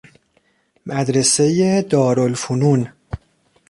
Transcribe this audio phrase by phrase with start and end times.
[0.85, 2.91] مدرسۀ دار الفنون